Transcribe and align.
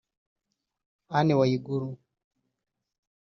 Anne 1.17 1.33
Waiguru 1.39 1.89